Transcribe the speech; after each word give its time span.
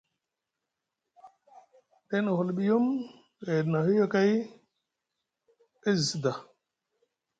Day 2.07 2.21
na 2.23 2.31
hulɓiyum 2.37 2.85
gayɗi 3.45 3.69
na 3.71 3.77
hoyokay 3.85 4.31
e 5.89 5.91
zi 5.97 6.05
sda. 6.11 6.31